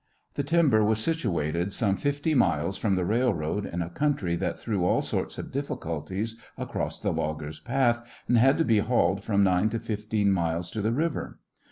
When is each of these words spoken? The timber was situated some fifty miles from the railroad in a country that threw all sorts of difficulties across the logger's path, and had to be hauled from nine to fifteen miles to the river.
The 0.33 0.41
timber 0.41 0.83
was 0.83 0.97
situated 0.97 1.71
some 1.71 1.95
fifty 1.95 2.33
miles 2.33 2.75
from 2.75 2.95
the 2.95 3.05
railroad 3.05 3.67
in 3.67 3.83
a 3.83 3.89
country 3.91 4.35
that 4.37 4.57
threw 4.57 4.83
all 4.83 5.03
sorts 5.03 5.37
of 5.37 5.51
difficulties 5.51 6.41
across 6.57 6.99
the 6.99 7.13
logger's 7.13 7.59
path, 7.59 8.01
and 8.27 8.35
had 8.39 8.57
to 8.57 8.65
be 8.65 8.79
hauled 8.79 9.23
from 9.23 9.43
nine 9.43 9.69
to 9.69 9.79
fifteen 9.79 10.31
miles 10.31 10.71
to 10.71 10.81
the 10.81 10.91
river. 10.91 11.37